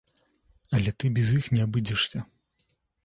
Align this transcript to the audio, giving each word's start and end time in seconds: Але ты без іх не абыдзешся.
Але 0.77 0.93
ты 1.03 1.13
без 1.17 1.29
іх 1.41 1.51
не 1.57 1.61
абыдзешся. 1.69 2.19